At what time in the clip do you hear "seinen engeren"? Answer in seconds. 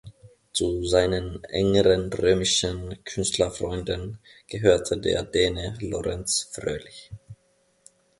0.83-2.11